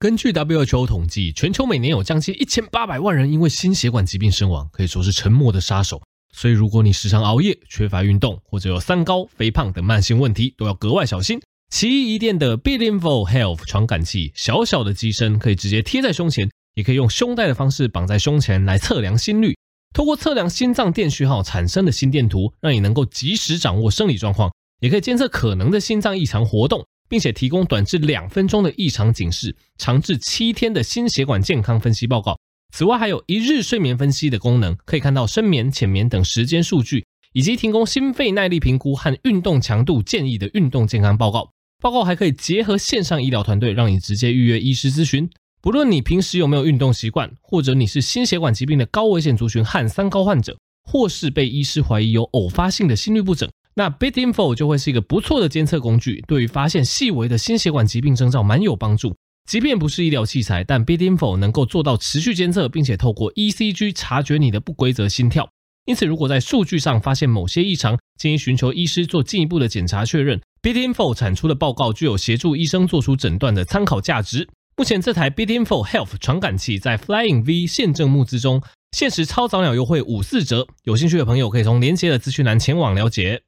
[0.00, 6.00] 根据 WHO 统计，全球每年有将近一千八百万人因为心血管疾病身亡，可以说是沉默的杀手。
[6.32, 11.40] 所以，如果你时常熬夜、缺乏运动，或者有三高、肥胖等慢性问题，都要格外小心。
[11.74, 19.56] 奇异一电的 b i l i n v o Health 传感器，小小的机身可以直接贴在胸前，也可以用胸带的方式绑在胸前来测量心率。
[19.92, 26.86] 透过测量心脏电讯号产生的心电图，让你能够及时掌握生理状况，也可以监测可能的心脏异常活动。
[27.08, 32.38] 并且提供短至两分钟的异常警示，长至七天的心血管健康分析报告。
[32.74, 41.50] 此外，还有一日睡眠分析的功能，可以看到深眠、浅眠等时间数据，以及提供心肺耐力评估和运动强度建议的运动健康报告。
[41.80, 45.30] 报告还可以结合线上医疗团队，让你直接预约医师咨询。
[45.60, 53.48] 不论你平时有没有运动习惯，或者你是心血管疾病的高危险族群和三高患者，或是被医师怀疑有偶发性的心律不整。
[53.78, 59.14] 那 BeatInfo 就会是一个不错的监测工具，对于发现细微的心血管疾病征兆蛮有帮助。
[59.48, 65.48] 即便不是医疗器材，但 BeatInfo 能够做到持续监测，并且透过 ECG 察觉你的不规则心跳。
[65.84, 70.40] 因此，如果在数据上发现某些异常，建议寻求医师做进一步的检查确认。
[70.60, 74.48] BeatInfo 产出的报告具有协助医生做出诊断的参考价值。
[74.76, 80.66] 目前，这台 BeatInfo Health 传感器在 Flying V 现正募资中，限时超早鸟优惠五四折。
[80.82, 83.42] 有兴趣的朋友可以从连接的资讯栏前往了解。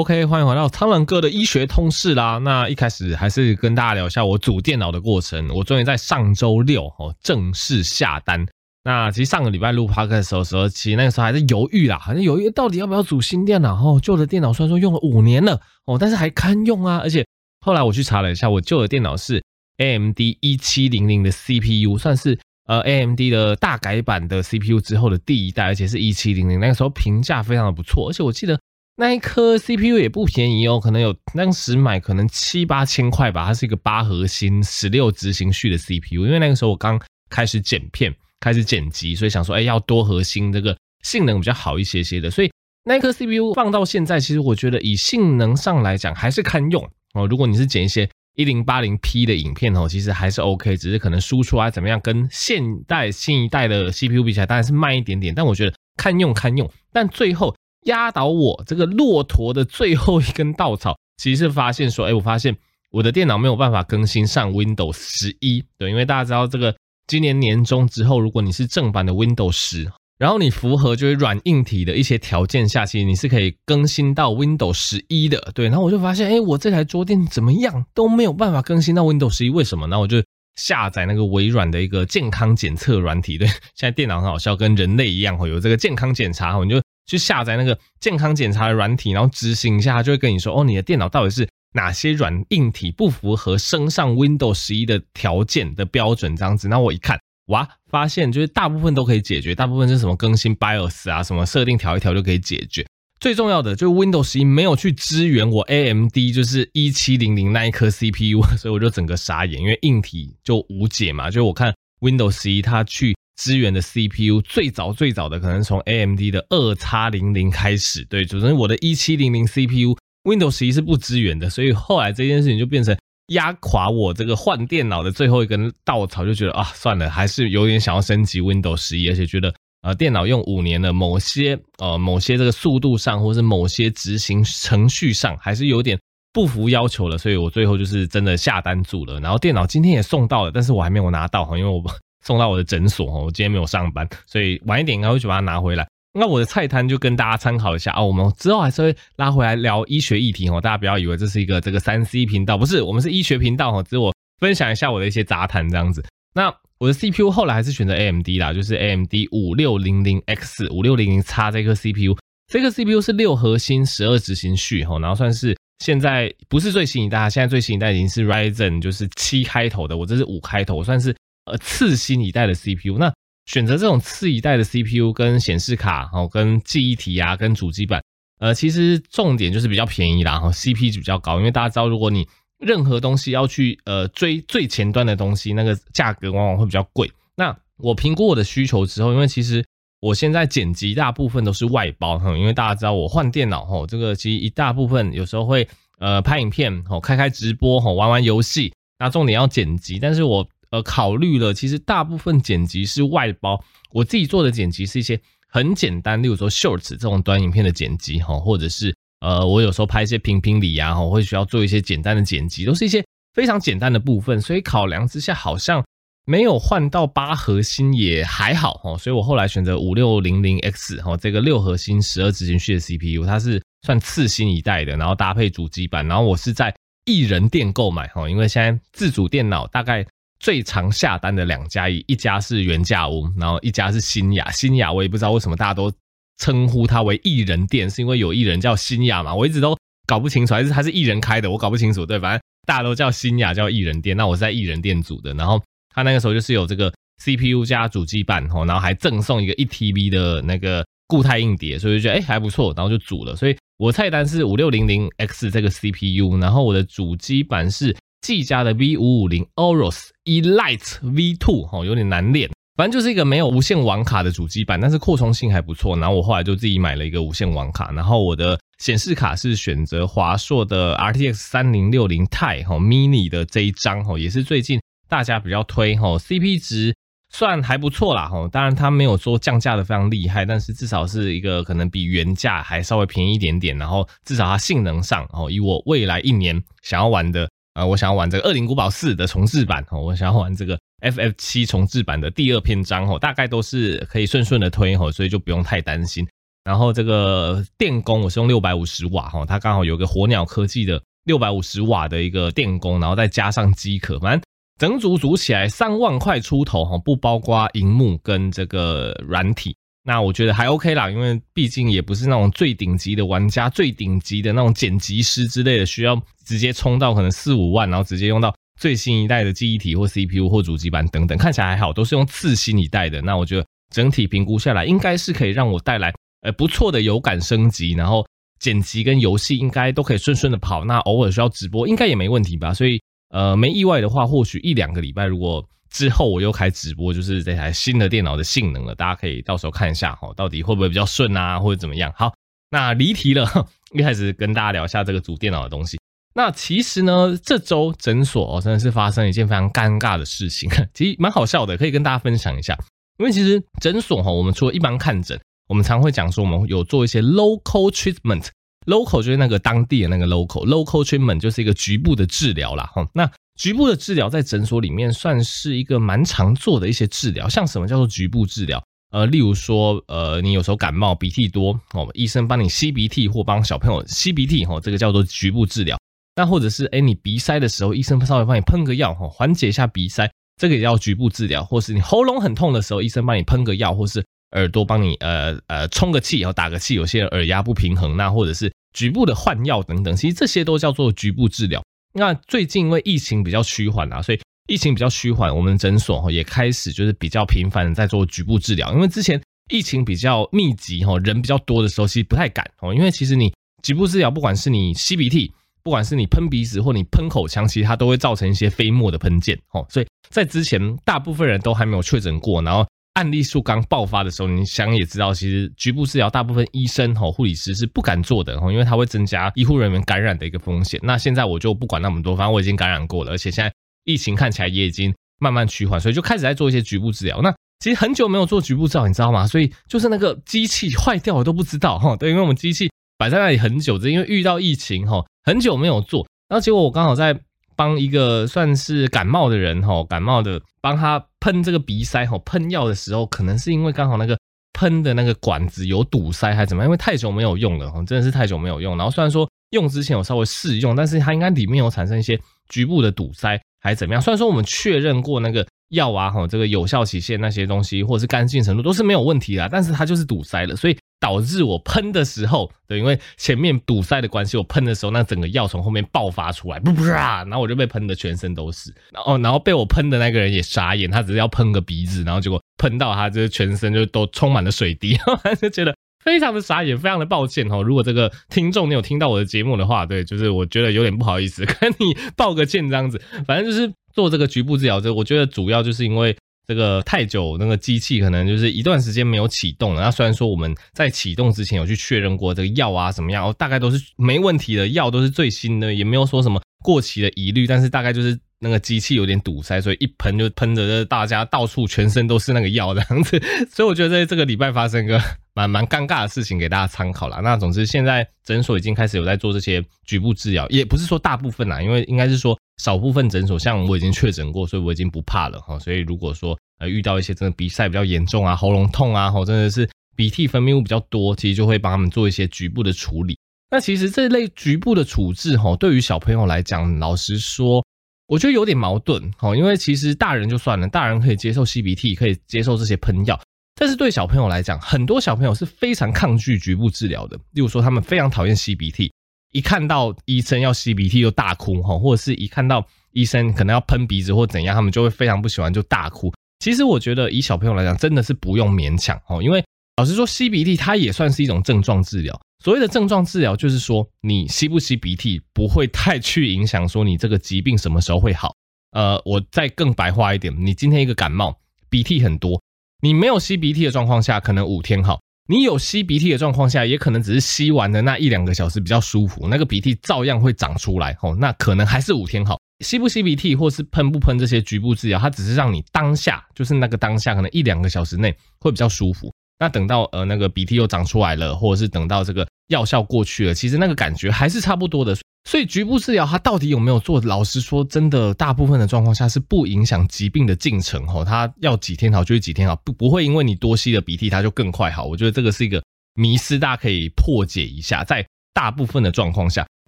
[0.00, 2.38] OK，欢迎回到苍狼哥的医学通识啦。
[2.38, 5.46] 那一开始还是跟大家聊一下我组电脑的过程。
[5.54, 8.46] 我终于在上周六哦正式下单。
[8.82, 13.74] 那其实上个礼拜录 p o d 的时候，时候其实那个时候还在犹豫啦，好像犹豫到底要不要组新电脑。
[13.74, 17.00] 哦，旧的电脑虽然说用了五年了哦，但是还堪用啊。
[17.02, 17.22] 而且
[17.60, 19.44] 后来我去查了一下，我旧的电脑是
[19.76, 26.58] AMD 一七零零的 CPU，算是呃 AMD 的大改版的 CPU 之后的第一代，而且是一七零零。
[26.58, 28.58] 那个时候评价非常的不错，而且我记得。
[28.96, 33.46] 那一颗 CPU 也不便宜哦，可能有当时买可能七八千块吧。
[33.46, 42.30] 它是一个八核心十六执行序的 CPU，因为那个时候我刚开始剪片，开始剪辑，所以想说，哎，要多核心，这个性能比较好一些些的。
[42.30, 42.50] 所以
[42.84, 47.26] 那一颗 CPU 放到现在，其实我觉得以性能上来讲还是堪用哦。
[47.26, 48.06] 如果你是剪一些
[48.36, 56.70] 一零八零 P 的影片哦，其实还是 OK，只是可能输出啊怎么样，跟现代新一代的 CPU 比起来，当然是慢一点点，但我觉得堪用堪用。
[56.92, 57.56] 但最后。
[57.84, 62.56] 压倒我这个骆驼的最后一根稻草，其实是发现说，哎，我发现
[62.90, 66.74] 我的电脑没有办法更新上 Windows 十一，对，因为大家知道这个
[67.06, 79.86] 今年年中之后，如果你是正版的 Windows 十，然后你符合就是软硬体的一些条件下，其实你是可以更新到 Windows 十一的，对，然后我就发现，哎，我这台桌垫怎么样都没有办法更新到 Windows 十一，为什么？
[79.86, 80.22] 那我就
[80.56, 86.80] 下载那个微软的一个健康检测软体，对，现在电脑很好笑，跟人类一样，会有这个健康检查，你就。
[87.10, 96.68] 去下载那个健康检查的软体，然后执行一下，它就会跟你说，哦，你的电脑到底是哪些软硬体不符合升上 Windows 十一的条件的标准这样子。
[96.68, 97.18] 那我一看，
[97.48, 102.86] 哇，发现就是大部分都可以解决，大部分是什么更新 BIOS 啊，什么设定调一调就可以解决。
[103.18, 111.28] 最重要的就是 Windows 十一没有去支援我 AMD 就是一七零零那一颗 CPU， 所以我就整个傻眼，因为硬体就无解嘛。
[111.28, 113.16] 就我看 Windows 十一它去。
[113.40, 122.94] 支援的 CPU 最早最早的可能从 AMD 的二叉零零开始，对，主要是我的一七零零 CPU Windows 十一是不支援的，所以后来这件事情就变成
[123.28, 135.98] 压垮我这个换电脑的最后一根稻草，就觉得啊，算了，还是有点想要升级 Windows 十一，而且觉得呃电脑用五年了，某些呃某些这个速度上或是某些执行程序上还是有点
[136.34, 141.82] 不符要求了，所以我最后就是真的下单组了，然后电脑今天也送到了，但是我还没有拿到哈，因为我。
[142.22, 145.86] 送到我的诊所哦，我今天没有上班，所以晚一点应该会去把它拿回来。
[146.12, 156.04] 那我的菜单就跟大家参考一下啊，我们之后还是会拉回来聊医学议题哦，大家不要以为这是一个这个三 C 频道，不是，我们是医学频道哦，只是我分享一下我的一些杂谈这样子。
[156.34, 162.18] 那我的 CPU 后来还是选择 AMD 啦，就是 AMD 五六零零 X 五六零零 X 这颗 CPU，
[162.52, 171.14] 这个 CPU 是六核心十二执行序哈，然后算是现在不是最新一代，现在最新一代已经是 Ryzen 就是七开头的，我这是五开头，我算是。
[171.46, 173.12] 呃，次新一代的 CPU，那
[173.46, 178.02] 选择这种次一代的 CPU 跟显示卡，哦，跟记忆体啊，跟主机板，
[178.38, 182.28] 呃，其实重点就是比较便宜啦，哈，CP 值比较高，因为大家知道，如果你
[182.58, 187.10] 任何东西要去呃追最前端的东西，那个价格往往会比较贵。
[187.34, 189.64] 那我评估我的需求之后，因为其实
[190.00, 195.66] 我现在剪辑大部分都是外包，哈，因为大家知道我换电脑，哈，这个其实一大部分有时候会
[195.98, 200.46] 呃拍影片，哦，开开直播，哦，玩玩游戏，那重点要剪辑，但是我。
[200.70, 215.84] 呃，考虑了，其实大部分剪辑是外包，我自己做的剪辑是一些很简单，例如说 shorts 这种短影片的剪辑哈，或者是呃，我有时候拍一些评评理啊，哈，会需要做一些简单的剪辑，都是一些非常简单的部分，所以考量之下好像
[216.24, 226.72] 没有换到八核心也还好哦，所以我后来选择五六零零 X 哈，这个六核心十二执行序的 CPU，它是算次新一代的，然后搭配主机板，然后我是在
[227.06, 230.06] 一人店购买哈，因为现在自主电脑大概
[230.40, 235.92] 最常下单的两家，一一家是原价屋，然后一家是新雅，新雅我也不知道为什么大家都
[236.38, 242.40] 称呼它为艺人店，是因为有艺人叫新雅嘛，我一直都搞不清楚，还是他是艺人开的，我搞不清楚，对，反正。
[242.66, 244.16] 大家都叫新雅，叫艺人店。
[244.16, 245.60] 那我是在艺人店组的，然后
[245.92, 253.34] 他那个时候就是有这个 CPU 加主机板，然后还赠送一个一 TB 的那个固态硬碟，所以就觉得哎还不错，然后就组了。
[253.34, 262.50] 所以我菜单是五六零零 X 这个 CPU，然后我的主机板是技嘉的 V 五五零 Aorus Elite V2，哈，有点难练。
[262.76, 265.96] 反正就是一个没有无线网卡的主机板，但是扩充性还不错。
[265.98, 276.94] 然后我后来就自己买了一个无线网卡，然后我的显示卡是选择华硕的 RTX 三零六零 Ti 哈 mini 的这一张哈，也是最近大家比较推哈，CP 值
[277.30, 278.48] 算还不错啦哈。
[278.50, 283.76] 当然它没有说降价的非常厉害，但是至少是一个可能比原价还稍微便宜一点点。
[283.76, 287.46] 然后至少它性能上哦，以我未来一年想要玩的。
[287.74, 296.26] 啊，我想要玩这个《恶灵古堡四》的重制版哦，我想要玩这个 FF 七重制版的第二篇章哦，大概都是可以顺顺的推哦，所以就不用太担心。
[296.64, 304.42] 然后这个电工我是用六百五十瓦哈，它刚好有个火鸟科技的六百五十瓦的一个电工，然后再加上机壳，反正
[304.78, 309.74] 整组组起来三万块出头哈，不包括荧幕跟这个软体。
[310.02, 323.20] 那我觉得还 OK 啦，因为毕竟也不是那种最顶级的玩家、最顶级的那种剪辑师之类的，需要直接冲到可能四五万，然后直接用到最新一代的记忆体或 CPU 或主机板等等，看起来还好，都是用次新一代的。
[323.20, 328.26] 那我觉得整体评估下来，应该是可以让我带来呃不错的有感升级，然后
[328.58, 330.82] 剪辑跟游戏应该都可以顺顺的跑。
[330.84, 332.72] 那偶尔需要直播，应该也没问题吧？
[332.72, 332.98] 所以
[333.28, 335.62] 呃没意外的话，或许一两个礼拜如果。
[335.90, 342.12] 之后我又开直播，就是这台新的电脑的性能了，大家可以到时候看一下哈，到底会不会比较顺啊，或者怎么样？
[342.16, 342.32] 好，
[342.70, 345.98] 那离题了， 一开始跟大家聊一下这个主电脑的东西。
[346.32, 352.78] 那其实呢，这周诊所，真的是发生一件非常尴尬的事情，其实蛮好笑的，可以跟大家分享一下。
[353.18, 355.38] 因为其实诊所哈，我们除了一般看诊，
[355.68, 363.04] 我们常会讲说我们有做一些 local treatment，local 就是那个当地的那个 local，local treatment 就是一个局部的治疗啦哈。
[363.12, 363.28] 那
[363.60, 368.82] 局部的治疗在诊所里面算是一个蛮常做的一些治疗，像什么叫做局部治疗？
[369.10, 375.98] 呃，例如说，呃，你有时候感冒鼻涕多，哦，医生帮你吸鼻涕或帮小朋友吸鼻涕，哦，这个叫做局部治疗。
[376.36, 380.26] 那或者是，哎，你鼻塞的时候，医生稍微帮你喷个药，哈，缓解一下鼻塞，
[380.58, 381.62] 这个也叫局部治疗。
[381.62, 391.82] 或是你喉咙很痛的时候，医生帮你喷个药，或是耳朵帮你，呃呃，充个气，然后打个气，有些耳压不平衡，那或者是局部的换药等等，其实这些都叫做局部治疗。
[392.12, 398.92] 那最近因为疫情比较趋缓啊，所以疫情比较趋缓，我们诊所哈也开始就是比较频繁的在做局部治疗。
[398.92, 399.40] 因为之前
[399.70, 402.94] 疫情比较密集哈，人比较多的时候，其实不太敢哦。
[402.94, 403.52] 因为其实你
[403.82, 405.52] 局部治疗，不管是你吸鼻涕，
[405.82, 409.86] 不管是你喷鼻子或你喷口腔，其实它都会造成一些飞沫的喷溅哦。
[409.88, 412.86] 所以在之前，大部分人都还没有确诊过，然后。
[413.14, 420.98] 案例数刚爆发的时候，你想也知道，其实局部治疗大部分医生吼护理师是不敢做的吼，因为它会增加医护人员感染的一个风险。
[421.02, 423.72] 那现在我就不管那么多，反正我已经感染过了，而且现在
[424.04, 427.42] 疫情看起来也已经慢慢趋缓，所以就开始在做一些局部治疗。
[427.42, 429.46] 那其实很久没有做局部治疗，你知道吗？
[429.46, 432.16] 所以就是那个机器坏掉了都不知道哈。
[432.16, 437.38] 对，因为我们机器摆在那里很久，只因为遇到疫情哈，很久没有做，然后结果我刚好在。
[437.80, 444.38] 帮一个算是感冒的人吼，感冒的帮他喷这个鼻塞吼，喷药的时候，可能是因为刚好那个
[444.74, 446.84] 喷的那个管子有堵塞还是怎么？
[446.84, 448.98] 因为太久没有用了，真的是太久没有用。
[448.98, 454.20] 然后虽然说用之前有稍微试用，但是它应该里面有产生一些局部的堵塞还是怎么样？
[454.20, 455.66] 虽然说我们确认过那个。
[455.90, 475.16] 药啊，哈，这个有效期限那些东西，或者是干净程度都是没有问题的，但是它就是堵塞了，所以导致我喷的时候，对，因为前面堵塞的关系，我喷的时候，那整个药从后面爆发出来，噗噗啊，然后我就被喷的全身都是，然后然后被我喷的那个人也傻眼，他只是要喷个鼻子，然后结果喷到他就是全身就都充满了水滴，
[475.60, 477.80] 就觉得非常的傻眼，非常的抱歉哈。
[477.82, 483.92] 如果这个听众你有听到我的节目的话，对，就是我觉得有点不好意思跟你道个歉这样子，反正就是。
[484.12, 486.36] 做这个局部治疗，这我觉得主要就是因为
[486.66, 490.02] 这个太久，那个机器可能就是一段时间没有启动了。
[490.02, 497.66] 那虽然说我们在启动之前有去确认过这个药啊什么样，大概都是没问题的，药都是最新的，也没有说什么过期的疑虑。
[497.66, 503.40] 但是大概就是那个机器有点堵塞，所以一喷就喷着大家到处全身都是那个药这样子。
[503.68, 505.20] 所以我觉得在这个礼拜发生个
[505.60, 507.40] 蛮蛮尴尬的事情给大家参考啦。
[507.40, 515.78] 那总之现在诊所已经开始有在做这些局部治疗，也不是说大部分啦，因为应该是说少部分诊所，像我已经确诊过，所以我已经不怕了哈。
[515.78, 523.38] 所以如果说呃遇到一些真的鼻塞比较严重啊，喉咙痛啊，或真的是鼻涕分泌物比较多，其实就会帮他们做一些局部的处理。
[523.70, 527.84] 那其实这类局部的处置哈，对于小朋友来讲，老实说。
[528.30, 533.36] 我觉得有点矛盾，哦，因为其实大人就算了，大人可以接受吸鼻涕，可以接受这些喷药，
[533.74, 537.36] 但是对小朋友来讲，很多小朋友是非常抗拒局部治疗的。
[537.52, 539.12] 例如说，他们非常讨厌吸鼻涕，
[539.52, 546.32] 一看到医生要吸鼻涕就大哭，哈，或者是一看到医生可能要喷鼻子或怎样，他们就会非常不喜欢就大哭。
[546.58, 549.64] 其实我觉得以小朋友来讲，真的是不用勉强，哦，因为
[549.96, 552.38] 老实说，吸鼻涕它也算是一种症状治疗。
[552.62, 558.54] 所谓的症状治疗，就是说你吸不吸鼻涕不会太去影响说你这个疾病什么时候会好。
[558.92, 561.56] 呃，我再更白话一点，你今天一个感冒，
[561.88, 562.60] 鼻涕很多，
[563.00, 565.16] 你没有吸鼻涕的状况下，可能五天好；
[565.48, 571.16] 你有吸鼻涕的状况下，也可能只是吸完的那一两个小时比较舒服，那个鼻涕照样会长出来。
[571.22, 572.58] 哦，那可能还是五天好。
[572.84, 579.32] 吸不吸鼻涕，或是喷不喷这些局部治疗，它只是让你当下，就是那个当下，可能一两个小时内会比较舒服。
[579.58, 585.16] 那等到呃那个鼻涕又长出来了，或者是等到这个药效过去了，其实那个感觉还是差不多的。
[585.48, 587.20] 所以局部治疗它到底有没有做？
[587.22, 595.04] 老实说，真的大部分的状况下是不影响疾病的进程吼，它要几天好就是几天好，不不会因为你多吸了鼻涕它就更快好。
[595.04, 595.82] 我觉得这个是一个
[596.14, 598.04] 迷思，大家可以破解一下。
[598.04, 599.66] 在大部分的状况下，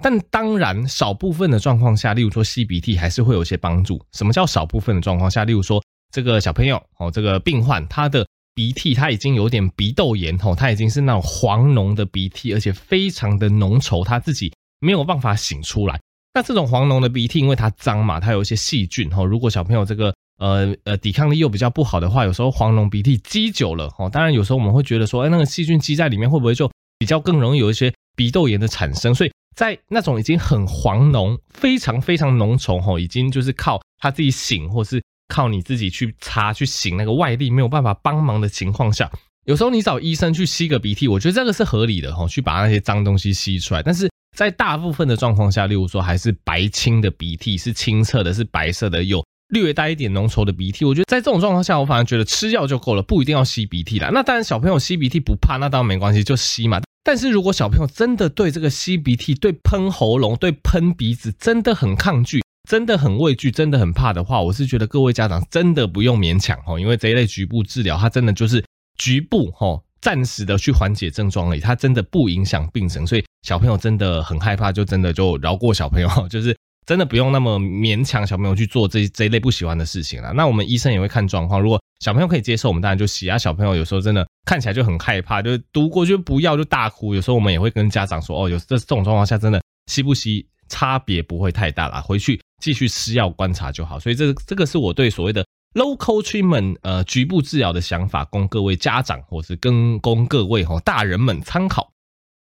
[0.03, 4.03] 但当然少部分的状况下，例如说吸鼻涕还是会有些帮助。
[4.13, 5.45] 什么叫少部分的状况下？
[5.45, 8.27] 例如说这个小朋友哦，这个病患他的。
[8.55, 15.99] 鼻涕，它已经有点鼻窦炎吼，它已经是那种黄浓的鼻涕，而且非常的浓稠，他自己没有办法擤出来。
[16.35, 19.25] 那这种黄浓的鼻涕，因为它脏嘛，它有一些细菌吼。
[19.25, 29.15] 如果小朋友这个呃呃抵抗力又比较不好的话，有时候黄浓鼻涕积久了吼，当然有时候我们会觉得说，哎，那个细菌积在里面会不会就比较更容易有一些鼻窦炎的产生？
[29.15, 35.03] 所以在那种已经很黄浓、非常非常浓稠吼，已经就是靠他自己擤或是。
[35.33, 39.11] 靠你自己去擦去擤，那个外力没有办法帮忙的情况下，
[39.47, 43.83] 有时候你找医生去吸个鼻涕，我觉得这个是合理的哈，去把那些脏东西吸出来。
[43.83, 54.11] 但是在大部分的状况下，例如说还是白清的鼻涕，是清澈的，是白色的，有略带一点浓稠的鼻涕，我觉得在这种状况下，我反而觉得吃药就够了，不一定要吸鼻涕啦。
[54.13, 56.81] 那当然，小朋友吸鼻涕不怕，那当然没关系，就吸嘛。
[57.05, 68.65] 但是如果小朋友真的对这个吸鼻涕、对喷喉咙、对喷鼻子真的很抗拒，真的很畏惧，真的很怕的话，我是觉得各位家长真的不用勉强哦，因为这一类局部治疗，它真的就是
[68.97, 80.33] 局部哈，暂时的去缓解症状而已，它真的不影响病程，所以小朋友真的很害怕，就真的就饶过小朋友，就是真的不用那么勉强小朋友去做这 这一类不喜欢的事情了。
[80.33, 83.37] 那我们医生也会看状况，如果小朋友可以接受，我们当然就吸啊。
[83.37, 92.41] 小朋友有时候真的看起来就很害怕，就读过去不要就大哭，有时候我们也会跟家长说，哦，有这这种状况下真的吸不吸差别不会太大啦，回去。
[92.63, 101.91] 继续吃药观察就好，所以这这个是我对所谓的 local treatment 呃局部治疗的想法，供各位家长或是跟供各位哈大人们参考。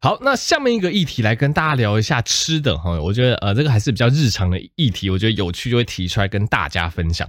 [0.00, 7.28] 好，那下面一个议题来跟大家聊一下吃的哈，我觉得呃这个还是比较日常的议题，我觉得有趣就会提出来跟大家分享。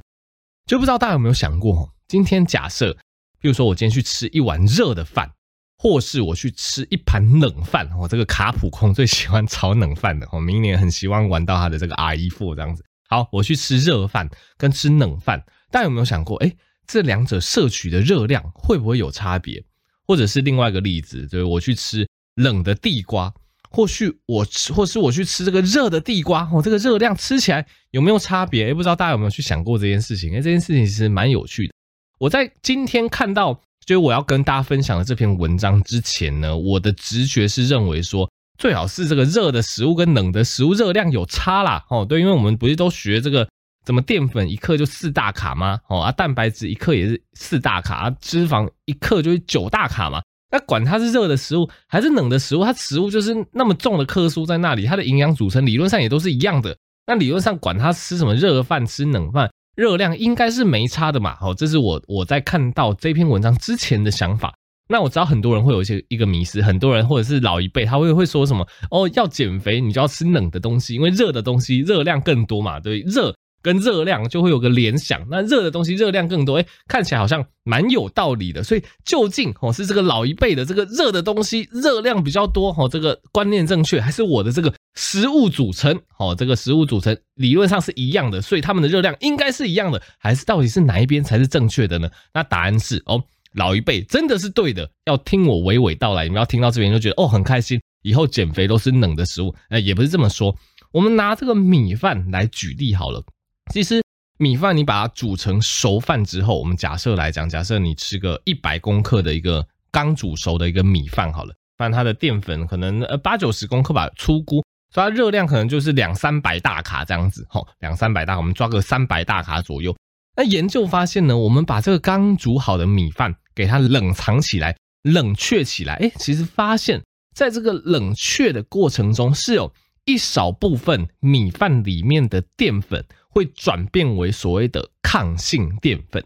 [0.66, 2.94] 就不知道大家有没有想过，今天假设，
[3.40, 5.32] 比如说我今天去吃一碗热的饭。
[5.80, 12.84] 或是我去吃一盘冷饭，我这个卡普空最喜欢炒冷饭的，我明年很希望玩到他的这个 RE4 这样子。
[13.08, 16.52] 好，我去吃热饭跟吃冷饭，大家有没有想过，哎，
[16.88, 19.64] 这两者摄取的热量会不会有差别？
[20.08, 23.32] 或者是另外一个例子，就是我去吃冷的地瓜，
[23.70, 28.72] 或许我吃，或是我去吃这个热的地瓜，我这个热量吃起来有没有差别？
[28.72, 30.32] 哎，不知道大家有没有去想过这件事情？
[30.34, 31.74] 哎，这件事情其实蛮有趣的。
[32.18, 33.62] 我在今天看到。
[33.88, 41.82] 就我要跟大家分享的这篇文章之前呢，我的直觉是认为说，最好是这个热的食物跟冷的食物热量有差啦。
[41.90, 43.48] 哦，对，因为我们不是都学这个，
[43.86, 45.80] 怎么淀粉一克就四大卡吗？
[45.88, 50.22] 哦啊，蛋白质一克也是四大卡，啊，脂肪一克就是九大卡嘛。
[50.52, 56.76] 那管它是热的食物还是冷的食物，它食物就是那么重的克数在那里，它的营养组成理论上也都是一样的。
[57.06, 59.50] 那理论上管它吃什么热饭吃冷饭。
[59.78, 64.54] 热量应该是没差的嘛，好，这是我我在看到这篇文章之前的想法。
[64.90, 73.34] 那我知道很多人会有一些一个迷思，很多人或者是老一辈他会会说什么哦，要减肥你就要吃冷的东西，因为热的东西热量更多嘛，对，热。
[73.64, 78.64] 跟热量就会有个联想，那热的东西热量更多，哎，看起来好像蛮有道理的。
[78.64, 92.10] 所以究竟哦是这个老一辈的这个热的东西热量比较多，哦这个观念正确，还是我的这个食物组成，哦这个食物组成理论上是一样的，所以它们的热量应该是一样的，还是到底是哪一边才是正确的呢？
[92.34, 93.24] 那答案是哦，
[93.54, 96.24] 老一辈真的是对的，要听我娓娓道来。
[96.24, 99.54] 你们要听到这边就觉得哦很开心，以后减肥都是冷的食物。
[99.70, 100.54] 哎，也不是这么说。
[100.92, 103.24] 我们拿这个米饭来举例好了。
[103.72, 104.02] 其实
[104.40, 114.64] 米饭你把它煮成熟饭之后，我们假设来讲，假设你吃个一百公克的一个刚煮熟的一个米饭好了，反正它的淀粉可能呃八九十公克吧，粗估，
[114.94, 117.46] 所以它热量可能就是两三百大卡这样子。
[117.50, 119.96] 吼，两三百大，我们抓个三百大卡左右。
[120.36, 127.02] 那研究发现呢，我们把这个刚煮好的米饭给它冷藏起来、冷却起来，哎，其实发现
[127.36, 129.74] 在这个冷却的过程中，是有
[130.06, 136.24] 一少部分米饭里面的淀粉会转变为所谓的抗性淀粉。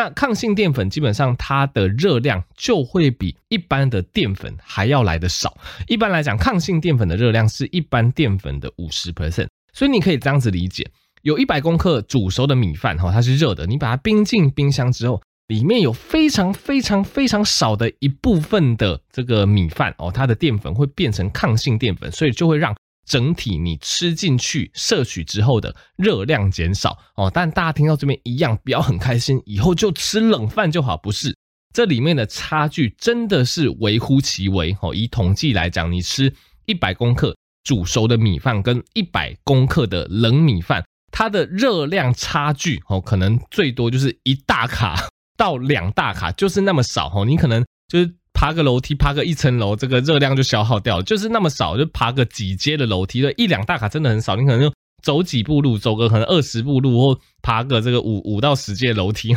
[0.00, 5.54] 那抗性淀粉基本上它的热量就会比一般的淀粉还要来得少。
[5.88, 10.90] 一般来讲，抗性淀粉的热量是一般淀粉的五十 percent，所以你可以这样子理解。
[11.20, 13.66] 有一百公克煮熟的米饭，哈，它是热的。
[13.66, 22.74] 你把它冰进冰箱之后，里面有非常非常非常少的一部分的这个米饭哦，它的淀粉会变成抗性淀粉，所以就会让
[23.10, 27.28] 整体你吃进去摄取之后的热量减少哦。
[27.34, 31.36] 但大家听到这边一样不要很开心，以后就吃冷饭就好，不是？
[31.74, 34.94] 这里面的差距真的是微乎其微哦。
[34.94, 36.32] 以统计来讲，你吃
[36.66, 40.84] 一百公克煮熟的米饭跟一百公克的冷米饭。
[41.12, 47.24] 它的热量差距哦，可能最多就是一大卡到两大卡，就是那么少哦。
[47.24, 54.34] 你可能就是爬个楼梯，爬个一层楼，这个热量就消耗掉了，就是那么少，就爬个几阶的楼梯，一两大卡真的很少。
[54.34, 59.36] 你可能就走几步路，走个可能二十步路，或爬个这个五五到十阶楼梯，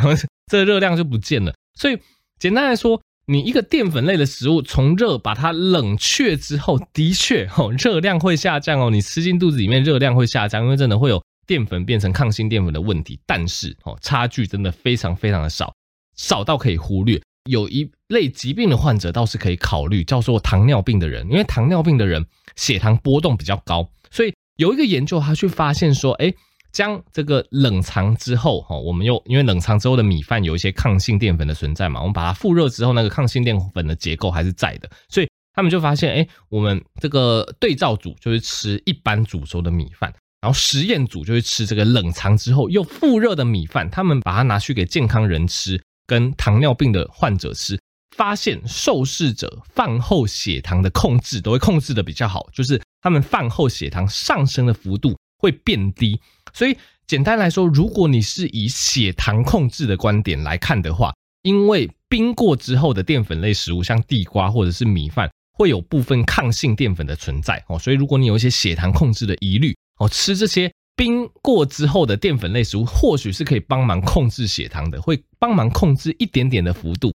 [0.50, 1.52] 这个热量就不见了。
[1.78, 1.98] 所以
[2.38, 8.88] 简单来说，你一个淀粉类的食物从热把它冷却之后，的确哦，热量会下降哦。
[8.88, 11.22] 你吃进肚子里面，热量会下降，因为真的会有。
[11.46, 15.74] 淀粉变成抗性淀粉的问题，但是哦，差距真的非常非常的少，
[16.16, 17.20] 少到可以忽略。
[17.50, 22.24] 有一类疾病的患者倒是可以考虑，叫做糖尿病的人，因为糖尿病的人
[22.56, 26.32] 血糖波动比较高，所以有一个研究他去发现说，哎，
[26.72, 40.12] 将这个冷藏之后，哈，我们又因为冷藏之后的米饭有一些抗性淀粉的存在嘛，我们把它复热之后，那个抗性淀粉的结构还是在的，所以他们就发现，哎，我们这个对照组就是吃一般煮熟的米饭。
[40.40, 47.80] 然后实验组就会吃这个冷藏之后又复热的米饭，他们把它拿去给健康人吃，跟糖尿病的患者吃，
[48.16, 56.20] 发现受试者饭后血糖的控制都会控制的比较好，就是他们饭后血糖上升的幅度会变低。
[56.52, 69.74] 所以简单来说，如果你是以血糖控制的观点来看的话，因为冰过之后的淀粉类食物，像地瓜或者是米饭，会有部分抗性淀粉的存在哦，所以如果你有一些血糖控制的疑虑。
[70.00, 77.13] 哦，吃这些冰过之后的淀粉类食物，或许是可以帮忙控制血糖的，会帮忙控制一点点的幅度。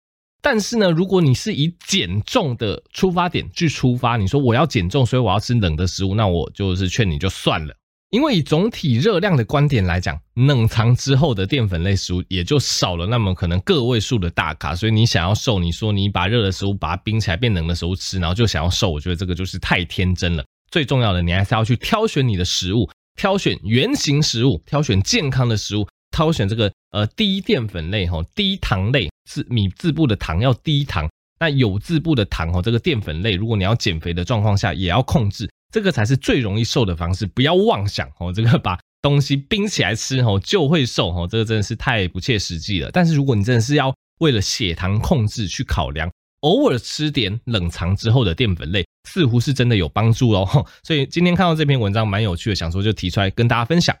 [0.45, 7.73] 但是呢，如果你是以减重的出发点去出发，你说我要减重，所以我要吃冷的食物，那我就是劝你就算了。
[8.11, 20.45] 因为以总体热量的观点来讲，冷藏之后的淀粉类食物也就少了那么可能个位数的大卡，所以你想要瘦，你说你把热的食物把它冰起来变冷的食物吃，然后就想要瘦，我觉得这个就是太天真了。
[20.69, 31.09] 最重要的，你还是要去挑选你的食物，挑选原型食物，挑选健康的食物，挑选这个呃低淀粉类哈，低糖类是米字部的糖要低糖，
[31.41, 37.25] 那有字部的糖哦，这个淀粉类，如果你要减肥的状况下也要控制，这个才是最容易瘦的方式。
[37.25, 42.89] 不要妄想哦，这个把东西冰起来吃哦就会瘦哦，这个真的是太不切实际了。
[42.93, 48.85] 但是如果你真的是要为了血糖控制去考量，偶尔吃点冷藏之后的淀粉类。
[49.07, 53.95] 似乎是真的有帮助哦，所以今天看到这篇文章蛮有趣的，想说就提出来跟大家分享。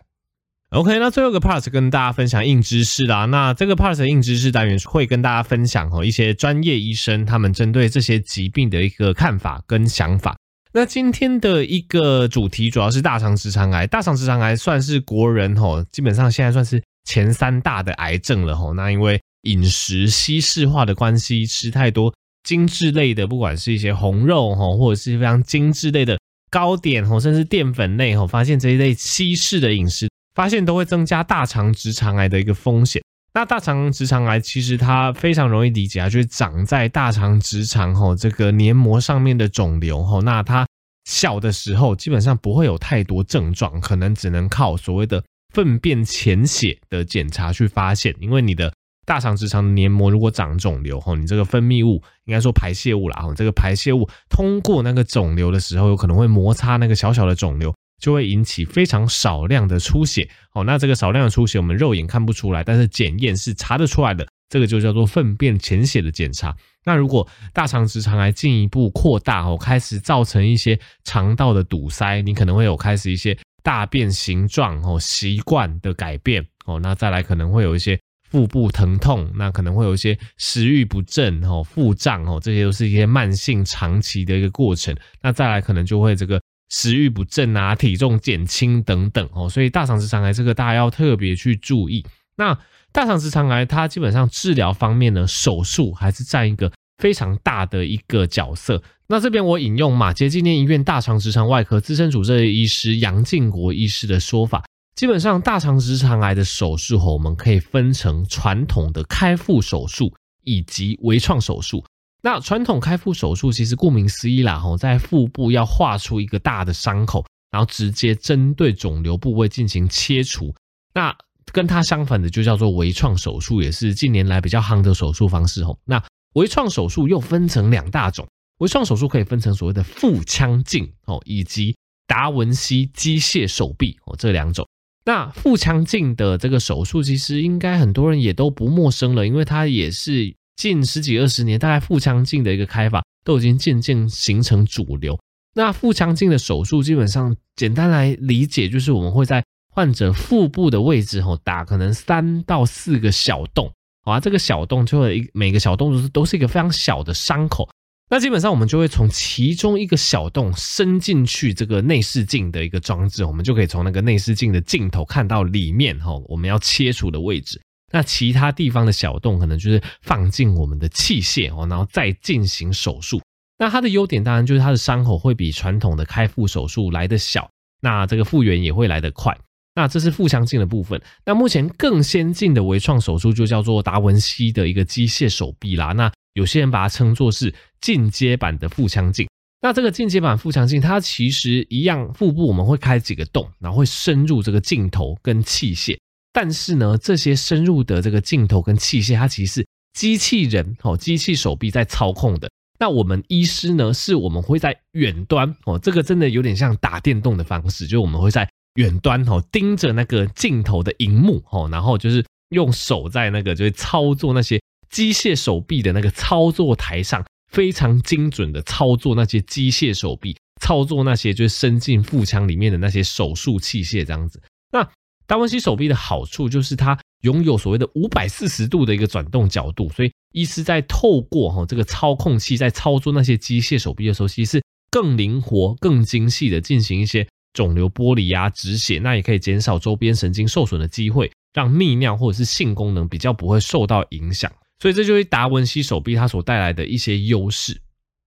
[0.71, 3.25] OK，那最后一个 part 跟大家分享硬知识啦。
[3.25, 10.35] 那这个 part 的硬知识单元会跟大家分享哦一些专业医生他们针对这些疾病的一个看法跟想法。
[10.73, 18.73] 那今天的一个主题主要是大肠直肠癌，大肠直肠癌算是国人吼，基本上现在算是前三大的癌症了吼。
[18.73, 22.13] 那因为饮食西式化的关系，吃太多。
[22.43, 26.19] 精致类的，不管是一些红肉吼，或者是非常精致类的
[26.51, 33.01] 糕点吼，甚至淀粉类吼，发现这一类西式的饮食，发现都会增加大肠直肠癌的一个风险。
[33.33, 40.21] 那大肠直肠癌其实它非常容易理解啊，就是长在大肠直肠吼这个黏膜上面的肿瘤吼。
[40.21, 40.67] 那它
[41.05, 48.71] 小的时候基本上不会有太多症状，可能只能靠所谓的粪便潜血的检查去发现，因为你的。
[49.07, 57.71] 大肠直肠黏膜如果长肿瘤，吼，你这个分泌物应该说排泄物啦，吼，这个排泄物通过那个肿瘤的时候，有可能会摩擦那个小小的肿瘤，
[58.05, 60.29] 就会引起非常少量的出血。
[60.53, 64.27] 哦，那这个少量的出血我们肉眼看不出来，但是检验是查得出来的。
[64.47, 66.55] 这个就叫做粪便潜血的检查。
[66.85, 76.79] 那如果大肠直肠癌进一步扩大哦，开始造成一些肠道的堵塞，你可能会有开始一些大便形状哦、习惯的改变哦。
[76.79, 84.95] 那再来可能会有一些腹部疼痛，那可能会有一些食欲不振哦、腹胀哦，这些都是一些慢性长期的一个过程。
[85.23, 86.39] 那再来可能就会这个
[86.75, 89.49] 食欲不振啊、体重减轻等等哦。
[89.49, 92.05] 所以大肠直肠癌这个大家要特别去注意。
[92.35, 92.59] 那
[92.91, 98.83] 大肠直肠癌，它基本上治疗方面呢，手术还是占一个非常大的一个角色。
[99.07, 111.83] 那这边我引用马杰纪念医院大肠直肠外科资深主治医师杨靖国医师的说法，基本上大肠直肠癌的手术，我们可以分成传统的开腹手术以及微创手术。
[112.25, 120.51] 那传统开腹手术其实顾名思义啦，吼，在腹部要画出一个大的伤口，然后直接针对肿瘤部位进行切除。
[120.95, 121.15] 那
[121.51, 125.77] 跟它相反的就叫做微创手术，也是近年来比较夯的手术方式吼。
[125.85, 134.67] 那微创手术又分成两大种，微创手术可以分成所谓的腹腔镜哦，以及达文西机械手臂哦这两种。
[135.05, 145.19] 那腹腔镜的这个手术，其实应该很多人也都不陌生了，因为它也是近十几二十年，大概腹腔镜的一个开法都已经渐渐形成主流。
[145.53, 153.71] 那腹腔镜的手术，基本上简单来理解，就是我们会在患者腹部的位置吼，打可能三到四个小洞，
[154.03, 157.69] 好啊，这个小洞就会一每个小洞都是都是一个非常小的伤口。
[158.09, 167.59] 那基本上我们就会从其中一个小洞伸进去这个内视镜的一个装置，我们就可以从那个内视镜的镜头看到里面哈，我们要切除的位置。
[167.91, 173.21] 那其他地方的小洞可能就是放进我们的器械哦，然后再进行手术。
[173.57, 177.49] 那它的优点当然就是它的伤口会比传统的开腹手术来得小，
[177.81, 179.37] 那这个复原也会来得快。
[179.75, 181.01] 那这是腹腔镜的部分。
[181.25, 185.93] 那目前更先进的微创手术就叫做达文西的一个机械手臂啦。
[185.93, 189.27] 那有些人把它称作是进阶版的腹腔镜。
[189.61, 195.97] 那这个进阶版腹腔镜，它其实一样，腹部我们会开几个洞，然后会深入这个镜头跟器械。
[196.35, 202.49] 但是呢，这些深入的这个镜头跟器械，它其实是机器人哦，机器手臂在操控的。
[202.77, 208.47] 那我们医师呢，是我们会在远端哦，这个真的有点像打电动的方式，就是我们会在。
[208.75, 224.41] 远端哦盯着那个镜头的荧幕吼，然后就是用手在那个就是操作那些机械手臂的那个操作台上，非常精准的操作那些机械手臂，操作那些就是伸进腹腔里面的那些手术器械这样子。
[224.73, 224.85] 那
[225.27, 237.27] 达文西手臂的好处就是它拥有所谓的五百四十度的一个转动角度，所以医师在透过哈这个操控器在操作那些机械手臂的时候，其实是更灵活、更精细的进行一些。
[237.53, 244.51] 肿瘤剥离啊，止血，那也可以减少周边神经受损的机会，让泌尿或者是性功能比较不会受到影响。
[244.81, 247.79] 所以这就是达文西手臂它所带来的一些优势。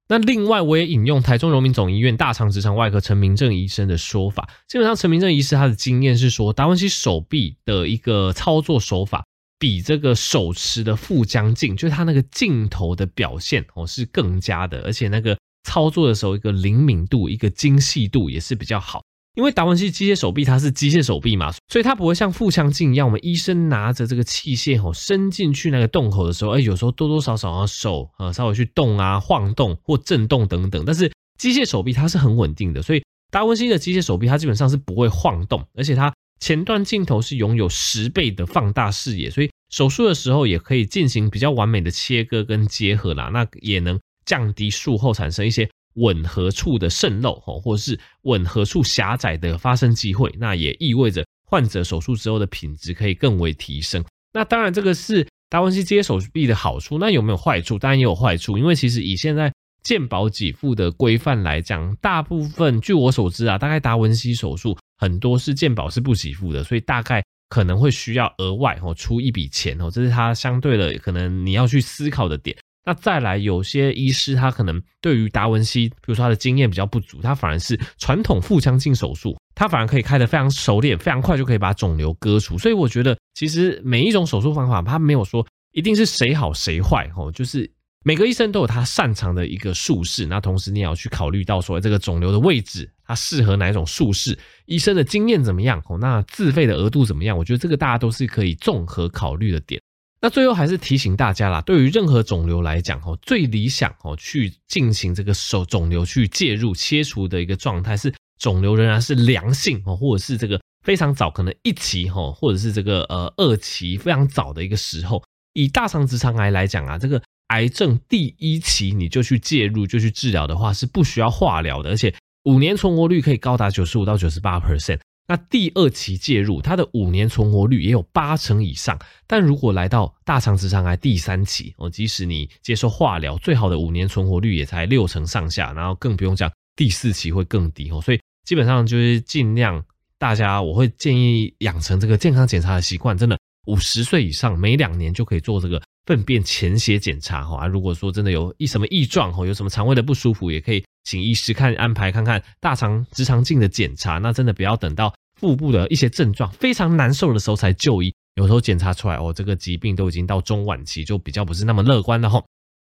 [0.09, 9.25] 那另外，我也引用台中荣民总医院大肠直肠外科陈明正医生的说法，基本上陈明正医师他的经验是说，达文西手臂的一个操作手法
[9.59, 19.03] 比这个手持的腹腔镜，就是它那个镜头的表现哦是更加的，而且那个操作的时候一个灵敏度、一个精细度也是比较好。
[19.39, 30.85] 因为达文西机械手臂它是机械手臂嘛，所以它不会像腹腔镜一样，我们医生拿着这个器械吼伸进去那个洞口的时候，哎，有时候多多少少啊手啊稍微去动啊、晃动或震动等等。
[30.85, 45.71] 但是机械手臂它是很稳定的，所以达文西的机械手臂它基本上是不会晃动，而且它前端镜头是拥有十倍的放大视野，所以手术的时候也可以进行比较完美的切割跟结合啦，那也能降低术后产生一些。
[45.99, 54.05] 吻合处的渗漏，或是吻合处狭窄的发生机会，那也意味着患者手术之后的品质可以更为提升。
[54.33, 56.99] 那当然，这个是达文西机械手臂的好处。
[56.99, 57.79] 那有没有坏处？
[57.79, 72.55] 当然也有坏处，因为其实以现在健保给付的规范来讲，大部分据我所知啊，大概达文西手术很多是健保是不给付的，所以大概可能会需要额外哦出一笔钱哦，这是它相对的可能你要去思考的点。
[72.89, 82.57] 那再来，有些医师他可能对于达文西，比如说他的经验比较不足，他反而是传统腹腔镜手术，他反而可以开得非常熟练，非常快就可以把肿瘤割除。
[82.57, 87.71] 所以我觉得，其实每一种手术方法，他没有说一定是谁好谁坏，哦，就是
[88.07, 90.25] 每个医生都有他擅长的一个术式。
[90.25, 97.37] 那同时你也要去考虑到说这个肿瘤的位置，它适合哪一种术式，医生的经验怎么样，哦，那自费的额度怎么样？
[97.37, 99.79] 我觉得这个大家都是可以综合考虑的点。
[100.21, 122.13] 那最后还是提醒大家啦，对于任何肿瘤来讲，哦，最理想哦去进行这个手肿瘤去介入切除的一个状态是肿瘤仍然是良性哦，或者是这个非常早，可能一期哈，或者是这个呃二期非常早的一个时候，以大肠直肠癌来讲啊，这个癌症第一期你就去介入就去治疗的话，是不需要化疗的，而且
[122.45, 124.99] 五年存活率可以高达九十五到九十八 percent。
[125.29, 128.99] 那第二期介入，它的五年存活率也有八成以上。
[129.27, 138.01] 但如果来到大肠直肠癌第三期哦，即使你接受化疗，最好的五年存活率也才六成上下，然后更不用讲第四期会更低哦。
[138.01, 139.85] 所以基本上就是尽量
[140.19, 143.17] 大家，我会建议养成这个健康检查的习惯。
[143.17, 147.67] 真的，五十岁以上每两年就可以做这个粪便潜血检查哈。
[147.67, 154.19] 如果说真的有一什么异状哦，有什么肠胃的不舒服，也可以请医师看安排看看大肠直肠镜的检查。
[154.19, 155.15] 那真的不要等到。
[155.41, 162.41] 腹部的一些症状非常难受的时候才就医，有时候检查出来哦，这个疾病都已经到中晚期，就比较不是那么乐观了吼。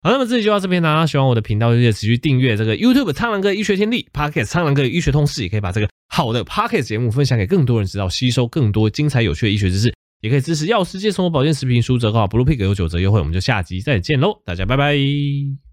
[0.01, 1.07] 好，那么这期就到这边啦。
[1.07, 13.19] 喜欢我的频道，就记得持续订阅这个 YouTube 苍狼哥医学天地 Pocket 苍狼哥医学通识，也可以把这个好的 Pocket 节目分享给更多人知道，吸收更多精彩有趣的医学知识，也可以支持药师界生活保健食品书折扣，Blue Pig 有九折优惠。
[13.19, 15.68] 我们就下集再见喽，大家拜拜。